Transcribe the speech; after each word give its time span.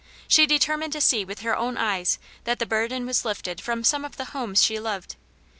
She 0.27 0.47
determined 0.47 0.93
to 0.93 0.99
see 0.99 1.23
with 1.23 1.41
her 1.41 1.55
own 1.55 1.77
eyes 1.77 2.17
that 2.45 2.57
the 2.57 2.65
burden 2.65 3.05
was 3.05 3.23
lifted 3.23 3.61
from 3.61 3.83
some 3.83 4.03
of 4.03 4.17
the 4.17 4.25
homes 4.33 4.63
she 4.63 4.79
loved. 4.79 5.15